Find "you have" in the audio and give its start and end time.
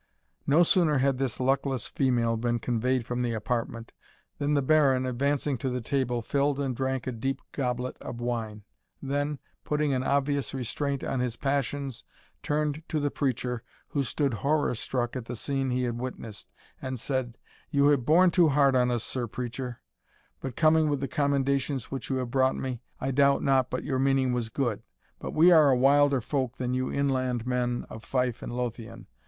17.69-18.03, 22.09-22.31